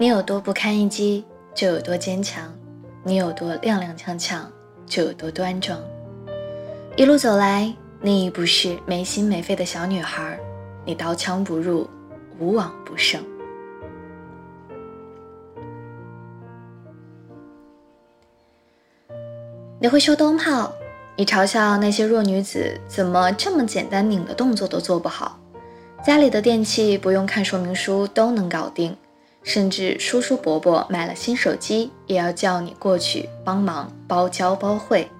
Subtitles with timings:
[0.00, 2.44] 你有多不堪一击，就有多坚强；
[3.02, 4.42] 你有多踉踉跄跄，
[4.86, 5.76] 就有多端庄。
[6.94, 10.38] 一路走来，你已不是没心没肺的小女孩，
[10.84, 11.90] 你刀枪不入，
[12.38, 13.20] 无往不胜。
[19.80, 20.72] 你会修灯泡，
[21.16, 25.40] 你嘲笑那些弱女子怎么这么简单拧的动作都做不好，
[26.04, 28.96] 家里的电器不用看说明书都能搞定。
[29.48, 35.10] 甚至叔叔伯伯买了新手机，也要叫你过去帮忙包教包会。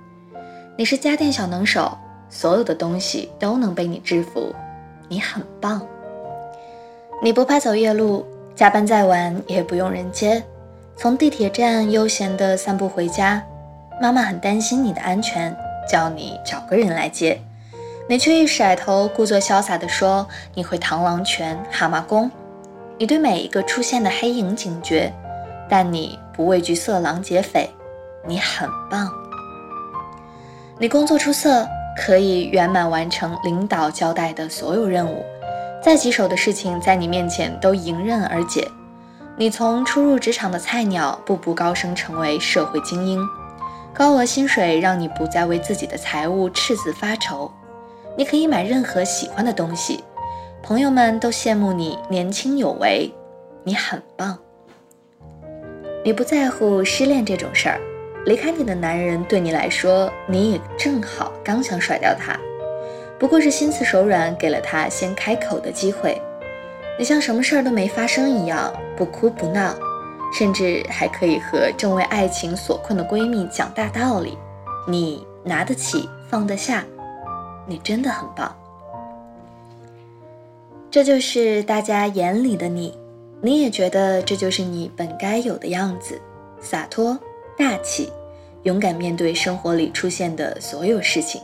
[0.77, 1.96] 你是家电小能手，
[2.28, 4.55] 所有的东西都能被你制服，
[5.09, 5.80] 你很棒。
[7.22, 10.45] 你不怕走夜路，加班再晚也不用人接，
[10.95, 13.42] 从地铁站悠闲地散步回家。
[13.98, 15.56] 妈妈很担心你的安全，
[15.91, 17.41] 叫你找个人来接，
[18.06, 22.30] 你却一甩头，故作潇洒地说你会螳螂拳、蛤蟆功。
[23.00, 25.12] 你对每一个出现的黑影警觉，
[25.68, 27.70] 但你不畏惧色狼劫匪，
[28.27, 29.08] 你很棒。
[30.80, 31.64] 你工作出色，
[31.96, 35.24] 可以圆满完成领导交代的所有任务，
[35.80, 38.68] 再棘手的事情在你面前都迎刃而解。
[39.36, 43.24] 你从初入职场的菜鸟，步步高升成为社会精英，
[43.94, 47.48] 高额薪水让你不再为自己的财务赤字发愁，
[48.16, 50.02] 你可以买任何喜欢的东西。
[50.62, 53.11] 朋友们都羡慕你年轻有为，
[53.64, 54.39] 你很棒。
[56.05, 57.81] 你不在乎失恋这种事儿，
[58.27, 62.39] 离开你的男人对你来说，你也正好刚想甩掉他，
[63.19, 66.20] 不过是心慈手软，给了他先开口的机会。
[66.98, 69.75] 你像什么事儿都没发生一样，不哭不闹，
[70.33, 74.36] 甚至还可以和正为爱情所困的闺蜜讲大道理。
[74.86, 76.84] 你拿得起，放得下，
[77.67, 78.55] 你真的很棒。
[80.91, 82.96] 这就是大家眼里的你，
[83.42, 86.18] 你也觉得这就是你本该有的样子：
[86.61, 87.18] 洒脱、
[87.58, 88.11] 大气、
[88.62, 91.40] 勇敢面对生活里出现的所有事情。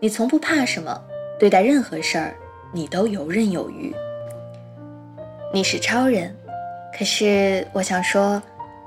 [0.00, 0.98] 你从不怕什么，
[1.38, 2.34] 对待任何事儿
[2.72, 3.94] 你都游刃有余。
[5.52, 6.34] 你是超人，
[6.98, 8.42] 可是我想说，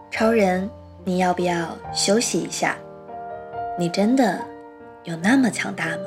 [0.10, 0.68] 超人，
[1.06, 2.76] 你要不要休息一下？
[3.78, 4.40] 你真的
[5.04, 6.04] 有那么强大吗？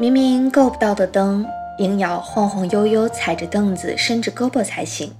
[0.00, 1.44] 明明够不到的灯，
[1.78, 5.12] 硬要晃晃悠悠踩着凳子伸着胳膊才行。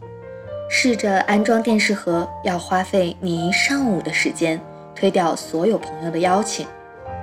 [0.70, 4.60] 试着安装电视盒，要花费你一上午的时间，
[4.94, 6.64] 推掉所有朋友的邀请，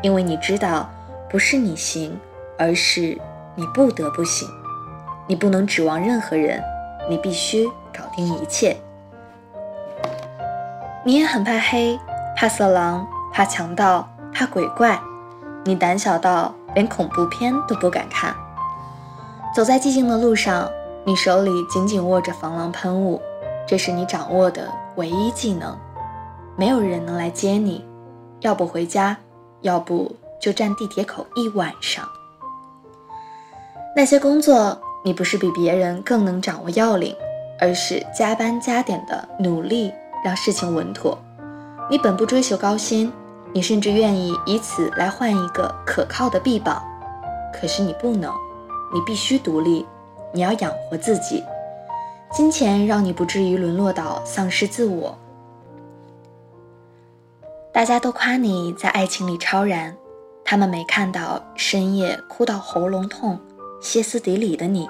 [0.01, 0.89] 因为你知道，
[1.29, 2.19] 不是你行，
[2.57, 3.17] 而是
[3.55, 4.45] 你不得不行。
[5.25, 6.61] 你不能指望任何人，
[7.09, 7.65] 你必须
[7.97, 8.75] 搞定一切。
[11.05, 11.97] 你也很怕黑，
[12.35, 14.99] 怕色狼，怕强盗，怕鬼怪。
[15.63, 16.53] 你胆小到。
[16.75, 18.35] 连恐怖片都不敢看。
[19.55, 20.69] 走在寂静的路上，
[21.05, 23.21] 你手里紧紧握着防狼喷雾，
[23.65, 25.75] 这是你掌握的唯一技能。
[26.57, 27.83] 没有人能来接你，
[28.41, 29.17] 要不回家，
[29.61, 32.07] 要不就站地铁口一晚上。
[33.95, 37.15] 那些工作，你不是比别人更能掌握要领，
[37.59, 39.91] 而是加班加点的努力
[40.23, 41.17] 让事情稳妥。
[41.89, 43.11] 你本不追求高薪。
[43.55, 46.83] 你甚至愿意以此来换一个可靠的臂膀，
[47.53, 48.29] 可是你不能，
[48.93, 49.85] 你必须独立，
[50.33, 51.41] 你要养活自己。
[52.33, 55.17] 金钱让你不至于沦落到丧失自我。
[57.71, 59.95] 大家都夸你在爱情里超然，
[60.43, 63.39] 他们没看到深夜哭到喉咙痛、
[63.81, 64.85] 歇斯底里的你。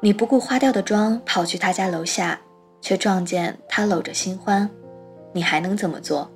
[0.00, 2.38] 你不顾花掉的妆跑去他家楼下，
[2.82, 4.68] 却撞见他搂着新欢，
[5.32, 6.30] 你还能怎么做？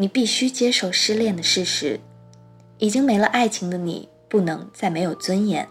[0.00, 1.98] 你必须接受失恋的事实，
[2.78, 5.66] 已经没了爱情的你，不能再没有尊严。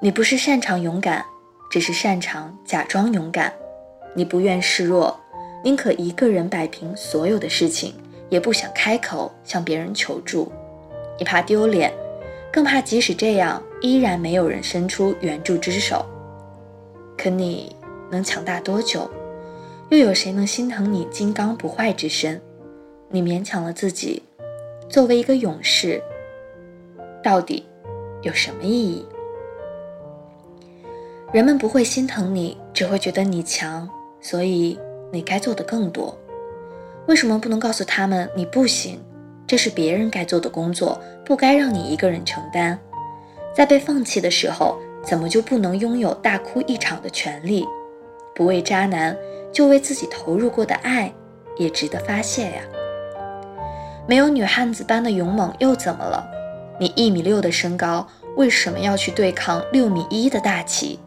[0.00, 1.22] 你不是擅长勇敢，
[1.70, 3.52] 只是擅长假装勇敢。
[4.14, 5.20] 你不愿示弱，
[5.62, 7.94] 宁可一个人摆平所有的事情，
[8.30, 10.50] 也不想开口向别人求助。
[11.18, 11.92] 你怕丢脸，
[12.50, 16.06] 更怕即使这样，依然没有人伸出援助之手。
[17.18, 17.76] 可你
[18.10, 19.10] 能强大多久？
[19.90, 22.38] 又有谁能心疼你金刚不坏之身？
[23.10, 24.22] 你勉强了自己，
[24.88, 26.02] 作为一个勇士，
[27.22, 27.64] 到底
[28.22, 29.06] 有什么意义？
[31.32, 33.88] 人们不会心疼你，只会觉得你强，
[34.20, 34.78] 所以
[35.10, 36.16] 你该做的更多。
[37.06, 39.00] 为什么不能告诉他们你不行？
[39.46, 42.78] 这是别人该做的工作，不该让你一个人承担。
[43.54, 47.66] 在被放弃的时候，怎么就不能拥有大哭一场的权利？
[48.34, 49.16] 不为渣男。
[49.50, 51.10] 就为自己投入过的爱，
[51.56, 52.62] 也值得发泄呀。
[54.08, 56.26] 没有女汉子般的勇猛又怎么了？
[56.80, 58.08] 你一米六的身高，
[58.38, 60.98] 为什么要去对抗六米一的大旗？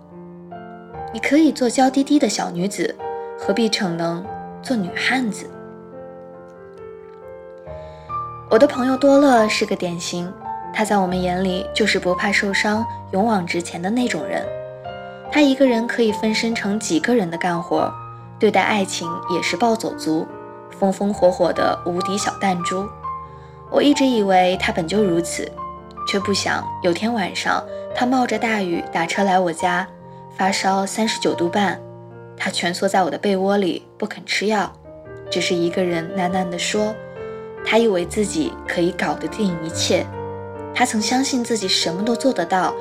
[1.12, 2.96] 你可以做娇滴滴的小女子，
[3.40, 4.24] 何必逞能
[4.62, 5.50] 做女汉子？
[8.52, 10.32] 我的朋友多乐是个典型，
[10.72, 14.46] 他在我们眼里就是不怕受伤、勇往直前的那种人。
[15.32, 17.92] 他一个人可以分身成几个人的干活，
[18.38, 20.28] 对待爱情也是暴走族，
[20.80, 22.88] 风风火火的无敌小弹珠。
[23.70, 25.50] 我一直以为他本就如此，
[26.08, 27.64] 却不想有天晚上
[27.96, 29.88] 他冒着大雨打车来我家。
[30.38, 31.80] 发烧三十九度半，
[32.36, 34.72] 他蜷缩在我的被窝里不肯吃药，
[35.30, 36.96] 只是一个人喃喃地说
[37.64, 40.06] ：“他以为自己可以搞得定一切，
[40.74, 42.74] 他曾相信自己什么都做得到，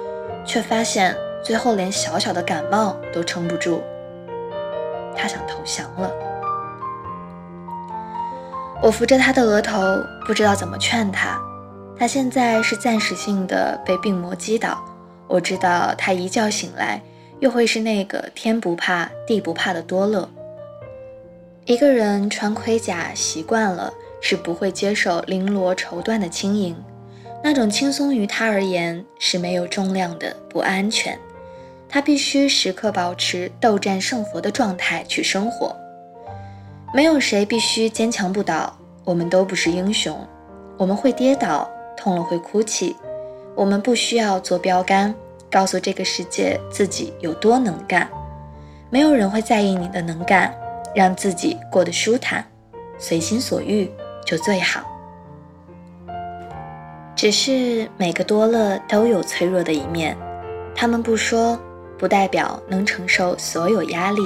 [0.47, 1.15] 却发现
[1.45, 3.83] 最后连小小的感冒都撑不住。
[5.15, 6.11] 他想投降了。”
[8.83, 9.79] 我扶着他的额头，
[10.27, 11.39] 不知道怎么劝他。
[11.99, 14.83] 他现在是暂时性的被病魔击倒，
[15.29, 17.01] 我知道他一觉醒来。
[17.41, 20.29] 又会是那个天不怕地不怕的多乐。
[21.65, 23.91] 一个人穿盔甲习惯了，
[24.21, 26.77] 是不会接受绫罗绸缎的轻盈，
[27.43, 31.19] 那种轻松于他而言是没有重量的不安全。
[31.89, 35.75] 他必须时刻保持斗战胜佛的状态去生活。
[36.93, 40.19] 没有谁必须坚强不倒，我们都不是英雄，
[40.77, 42.97] 我们会跌倒，痛了会哭泣，
[43.55, 45.15] 我们不需要做标杆。
[45.53, 48.09] 告诉这个世界自己有多能干，
[48.89, 50.55] 没有人会在意你的能干，
[50.95, 52.45] 让自己过得舒坦，
[52.99, 53.91] 随心所欲
[54.25, 54.81] 就最好。
[57.17, 60.17] 只是每个多乐都有脆弱的一面，
[60.73, 61.59] 他们不说，
[61.99, 64.23] 不代表能承受所有压力。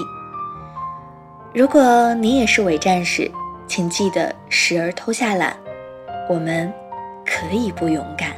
[1.54, 3.30] 如果你也是伪战士，
[3.68, 5.56] 请记得时而偷下懒，
[6.28, 6.70] 我们
[7.24, 8.30] 可以不勇敢。